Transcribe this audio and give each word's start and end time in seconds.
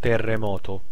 terremoto. 0.00 0.82